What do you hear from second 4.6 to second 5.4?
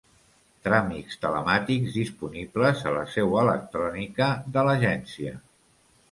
l'Agència.